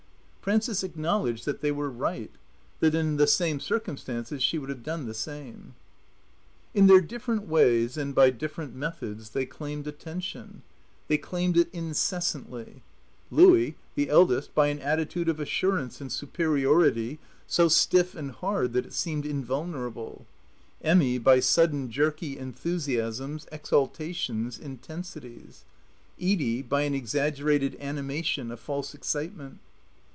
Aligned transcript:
Frances 0.41 0.81
acknowledged 0.83 1.45
that 1.45 1.61
they 1.61 1.71
were 1.71 1.87
right, 1.91 2.31
that 2.79 2.95
in 2.95 3.17
the 3.17 3.27
same 3.27 3.59
circumstances 3.59 4.41
she 4.41 4.57
would 4.57 4.69
have 4.69 4.81
done 4.81 5.05
the 5.05 5.13
same. 5.13 5.75
In 6.73 6.87
their 6.87 6.99
different 6.99 7.47
ways 7.47 7.95
and 7.95 8.15
by 8.15 8.31
different 8.31 8.73
methods 8.75 9.29
they 9.29 9.45
claimed 9.45 9.85
attention. 9.85 10.63
They 11.07 11.19
claimed 11.19 11.57
it 11.57 11.69
incessantly, 11.71 12.81
Louie, 13.29 13.75
the 13.93 14.09
eldest, 14.09 14.55
by 14.55 14.67
an 14.69 14.79
attitude 14.79 15.29
of 15.29 15.39
assurance 15.39 16.01
and 16.01 16.11
superiority 16.11 17.19
so 17.45 17.67
stiff 17.67 18.15
and 18.15 18.31
hard 18.31 18.73
that 18.73 18.87
it 18.87 18.93
seemed 18.93 19.27
invulnerable; 19.27 20.25
Emmy 20.81 21.19
by 21.19 21.39
sudden 21.39 21.91
jerky 21.91 22.35
enthusiasms, 22.39 23.45
exaltations, 23.51 24.57
intensities; 24.57 25.65
Edie 26.19 26.63
by 26.63 26.81
an 26.81 26.95
exaggerated 26.95 27.77
animation, 27.79 28.49
a 28.49 28.57
false 28.57 28.95
excitement. 28.95 29.59